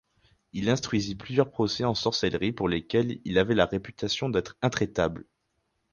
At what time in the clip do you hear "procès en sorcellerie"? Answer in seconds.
1.51-2.51